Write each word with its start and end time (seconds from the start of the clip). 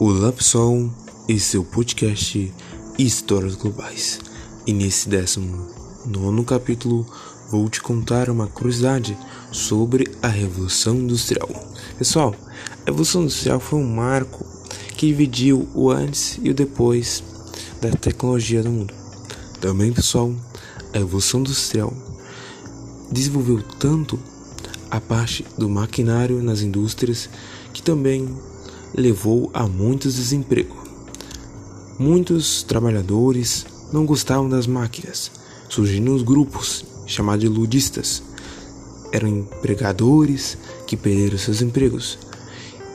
Olá 0.00 0.32
pessoal, 0.32 0.88
esse 1.26 1.56
é 1.56 1.58
o 1.58 1.64
podcast 1.64 2.54
Histórias 2.96 3.56
Globais 3.56 4.20
e 4.64 4.72
nesse 4.72 5.08
19 5.08 6.44
capítulo 6.44 7.04
vou 7.50 7.68
te 7.68 7.82
contar 7.82 8.30
uma 8.30 8.46
curiosidade 8.46 9.18
sobre 9.50 10.08
a 10.22 10.28
Revolução 10.28 10.94
Industrial. 10.94 11.48
Pessoal, 11.98 12.32
a 12.82 12.84
Revolução 12.86 13.22
Industrial 13.22 13.58
foi 13.58 13.80
um 13.80 13.92
marco 13.92 14.46
que 14.96 15.08
dividiu 15.08 15.68
o 15.74 15.90
antes 15.90 16.38
e 16.44 16.50
o 16.50 16.54
depois 16.54 17.24
da 17.82 17.90
tecnologia 17.90 18.62
do 18.62 18.70
mundo. 18.70 18.94
Também, 19.60 19.92
pessoal, 19.92 20.32
a 20.94 20.98
Revolução 20.98 21.40
Industrial 21.40 21.92
desenvolveu 23.10 23.64
tanto 23.80 24.16
a 24.92 25.00
parte 25.00 25.44
do 25.58 25.68
maquinário 25.68 26.40
nas 26.40 26.60
indústrias 26.60 27.28
que 27.72 27.82
também 27.82 28.28
levou 28.94 29.50
a 29.52 29.66
muitos 29.66 30.14
desemprego. 30.16 30.76
Muitos 31.98 32.62
trabalhadores 32.62 33.66
não 33.92 34.06
gostavam 34.06 34.48
das 34.48 34.66
máquinas, 34.66 35.30
surgindo 35.68 36.14
os 36.14 36.22
grupos 36.22 36.84
chamados 37.06 37.40
de 37.40 37.48
ludistas. 37.48 38.22
Eram 39.12 39.28
empregadores 39.28 40.58
que 40.86 40.96
perderam 40.96 41.38
seus 41.38 41.62
empregos 41.62 42.18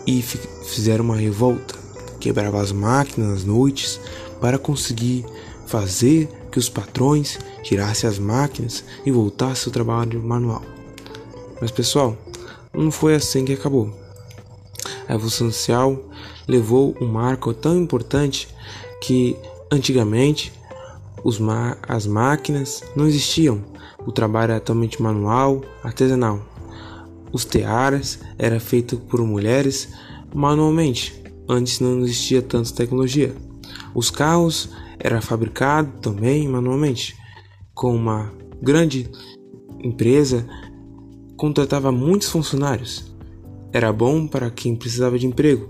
e 0.06 0.22
fizeram 0.22 1.06
uma 1.06 1.16
revolta, 1.16 1.76
quebravam 2.20 2.60
as 2.60 2.72
máquinas 2.72 3.30
nas 3.30 3.44
noites 3.44 4.00
para 4.40 4.58
conseguir 4.58 5.26
fazer 5.66 6.30
que 6.52 6.60
os 6.60 6.70
patrões 6.70 7.40
tirassem 7.64 8.08
as 8.10 8.20
máquinas 8.20 8.84
e 9.06 9.12
voltassem 9.12 9.68
ao 9.68 9.74
trabalho 9.74 10.22
manual. 10.22 10.64
Mas 11.60 11.72
pessoal, 11.72 12.18
não 12.74 12.92
foi 12.92 13.16
assim 13.16 13.44
que 13.44 13.54
acabou. 13.54 14.03
A 15.08 15.14
Revolução 15.14 15.52
Social 15.52 16.02
levou 16.48 16.96
um 17.00 17.08
marco 17.08 17.54
tão 17.54 17.78
importante 17.78 18.48
que 19.02 19.36
antigamente 19.72 20.52
as 21.88 22.06
máquinas 22.06 22.84
não 22.96 23.08
existiam, 23.08 23.64
o 24.06 24.12
trabalho 24.12 24.52
era 24.52 24.60
totalmente 24.60 25.02
manual, 25.02 25.62
artesanal. 25.84 26.42
Os 27.32 27.46
teares 27.46 28.20
eram 28.38 28.60
feitos 28.60 29.00
por 29.00 29.22
mulheres 29.26 29.90
manualmente, 30.34 31.24
antes 31.48 31.80
não 31.80 32.02
existia 32.02 32.42
tanta 32.42 32.74
tecnologia. 32.74 33.34
Os 33.96 34.10
carros 34.10 34.70
eram 35.00 35.22
fabricados 35.22 35.94
também 36.02 36.48
manualmente, 36.48 37.16
com 37.74 37.96
uma 37.96 38.32
grande 38.62 39.10
empresa 39.84 40.46
contratava 41.36 41.92
muitos 41.92 42.30
funcionários 42.30 43.13
era 43.74 43.92
bom 43.92 44.28
para 44.28 44.52
quem 44.52 44.76
precisava 44.76 45.18
de 45.18 45.26
emprego, 45.26 45.68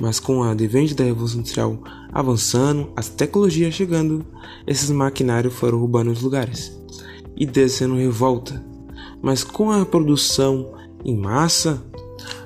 mas 0.00 0.18
com 0.18 0.42
a 0.42 0.50
advento 0.50 0.96
da 0.96 1.04
Revolução 1.04 1.38
Industrial 1.38 1.78
avançando, 2.12 2.90
as 2.96 3.08
tecnologias 3.08 3.72
chegando, 3.72 4.26
esses 4.66 4.90
maquinários 4.90 5.54
foram 5.54 5.78
roubando 5.78 6.10
os 6.10 6.22
lugares 6.22 6.76
e 7.36 7.46
descendo 7.46 7.94
revolta. 7.94 8.64
Mas 9.22 9.44
com 9.44 9.70
a 9.70 9.86
produção 9.86 10.74
em 11.04 11.16
massa, 11.16 11.82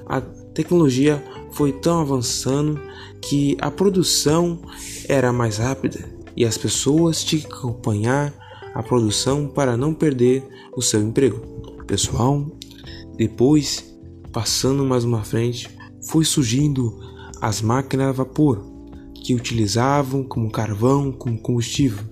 a 0.06 0.20
tecnologia 0.20 1.24
foi 1.52 1.72
tão 1.72 2.00
avançando 2.00 2.78
que 3.22 3.56
a 3.60 3.70
produção 3.70 4.60
era 5.08 5.32
mais 5.32 5.56
rápida 5.56 6.08
e 6.36 6.44
as 6.44 6.58
pessoas 6.58 7.24
tinham 7.24 7.48
que 7.48 7.54
acompanhar 7.54 8.34
a 8.74 8.82
produção 8.82 9.46
para 9.46 9.76
não 9.76 9.94
perder 9.94 10.44
o 10.76 10.82
seu 10.82 11.00
emprego. 11.00 11.40
Pessoal, 11.86 12.46
depois 13.16 13.89
Passando 14.32 14.84
mais 14.84 15.02
uma 15.02 15.24
frente, 15.24 15.68
foi 16.08 16.24
surgindo 16.24 16.96
as 17.40 17.60
máquinas 17.60 18.08
a 18.08 18.12
vapor, 18.12 18.64
que 19.12 19.34
utilizavam 19.34 20.22
como 20.22 20.52
carvão, 20.52 21.10
como 21.10 21.36
combustível. 21.36 22.04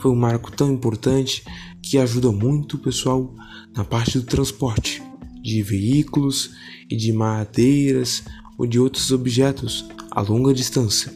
Foi 0.00 0.10
um 0.10 0.16
marco 0.16 0.50
tão 0.50 0.72
importante 0.72 1.44
que 1.82 1.98
ajuda 1.98 2.32
muito 2.32 2.76
o 2.76 2.78
pessoal 2.78 3.34
na 3.76 3.84
parte 3.84 4.18
do 4.18 4.24
transporte 4.24 5.02
de 5.42 5.62
veículos 5.62 6.52
e 6.88 6.96
de 6.96 7.12
madeiras 7.12 8.24
ou 8.56 8.66
de 8.66 8.80
outros 8.80 9.12
objetos 9.12 9.86
a 10.10 10.22
longa 10.22 10.54
distância. 10.54 11.12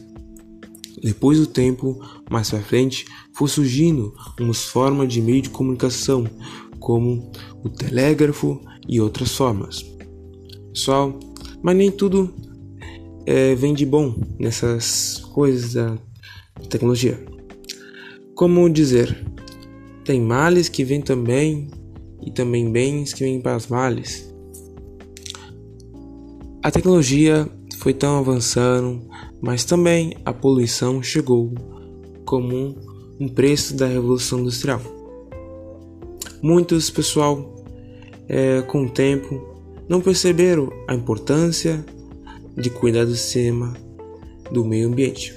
Depois 1.01 1.39
do 1.39 1.47
tempo, 1.47 1.99
mais 2.29 2.51
para 2.51 2.61
frente, 2.61 3.05
foi 3.33 3.49
surgindo 3.49 4.13
umas 4.39 4.63
formas 4.63 5.11
de 5.11 5.19
meio 5.19 5.41
de 5.41 5.49
comunicação, 5.49 6.29
como 6.79 7.31
o 7.63 7.69
telégrafo 7.69 8.61
e 8.87 9.01
outras 9.01 9.35
formas 9.35 9.92
pessoal, 10.73 11.17
mas 11.61 11.75
nem 11.75 11.91
tudo 11.91 12.33
é, 13.25 13.53
vem 13.55 13.73
de 13.73 13.85
bom 13.85 14.15
nessas 14.39 15.19
coisas 15.33 15.73
da 15.75 15.97
tecnologia. 16.69 17.23
Como 18.35 18.67
dizer, 18.69 19.23
tem 20.03 20.19
males 20.19 20.67
que 20.67 20.83
vêm 20.83 21.01
também 21.01 21.69
e 22.25 22.31
também 22.31 22.71
bens 22.71 23.13
que 23.13 23.23
vêm 23.23 23.39
para 23.39 23.55
os 23.55 23.67
males. 23.67 24.33
A 26.63 26.71
tecnologia 26.71 27.47
foi 27.77 27.93
tão 27.93 28.17
avançando, 28.17 29.01
mas 29.41 29.63
também 29.63 30.17
a 30.25 30.33
poluição 30.33 31.03
chegou 31.03 31.53
como 32.25 32.75
um 33.19 33.27
preço 33.27 33.75
da 33.75 33.85
revolução 33.85 34.39
industrial. 34.39 34.81
Muitos 36.41 36.89
pessoal, 36.89 37.63
é, 38.27 38.61
com 38.63 38.85
o 38.85 38.89
tempo, 38.89 39.52
não 39.87 40.01
perceberam 40.01 40.71
a 40.87 40.93
importância 40.93 41.83
de 42.55 42.69
cuidar 42.69 43.05
do 43.05 43.15
sistema 43.15 43.73
do 44.51 44.63
meio 44.63 44.87
ambiente. 44.87 45.33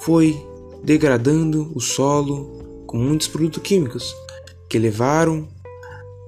Foi 0.00 0.36
degradando 0.82 1.72
o 1.74 1.80
solo 1.80 2.84
com 2.86 2.96
muitos 2.96 3.28
produtos 3.28 3.62
químicos 3.62 4.14
que 4.68 4.78
levaram 4.78 5.48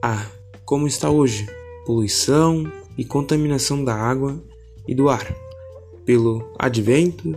a 0.03 0.27
como 0.65 0.87
está 0.87 1.11
hoje, 1.11 1.47
poluição 1.85 2.71
e 2.97 3.05
contaminação 3.05 3.85
da 3.85 3.95
água 3.95 4.43
e 4.87 4.95
do 4.95 5.09
ar, 5.09 5.35
pelo 6.05 6.53
advento 6.59 7.37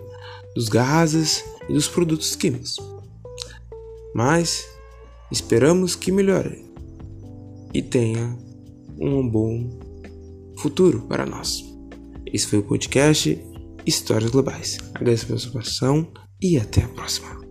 dos 0.56 0.70
gases 0.70 1.44
e 1.68 1.74
dos 1.74 1.88
produtos 1.88 2.36
químicos. 2.36 2.78
Mas 4.14 4.68
esperamos 5.32 5.96
que 5.96 6.12
melhore 6.12 6.66
e 7.74 7.82
tenha 7.82 8.38
um 9.00 9.28
bom 9.28 9.70
futuro 10.58 11.02
para 11.08 11.26
nós. 11.26 11.64
Esse 12.26 12.48
foi 12.48 12.60
o 12.60 12.64
podcast 12.64 13.40
Histórias 13.86 14.32
Globais. 14.32 14.78
Agradeço 14.94 15.28
pela 15.28 15.40
sua 15.40 15.54
participação 15.54 16.08
e 16.42 16.58
até 16.58 16.84
a 16.84 16.88
próxima. 16.90 17.47